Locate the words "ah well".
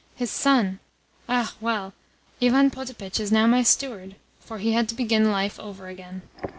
1.29-1.93